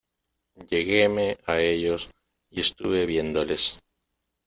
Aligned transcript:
lleguéme 0.69 1.37
a 1.45 1.59
ellos 1.59 2.09
y 2.49 2.61
estuve 2.61 3.05
viéndoles. 3.05 3.77